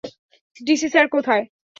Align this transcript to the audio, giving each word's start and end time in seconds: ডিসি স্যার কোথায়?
ডিসি 0.61 0.87
স্যার 0.93 1.07
কোথায়? 1.15 1.43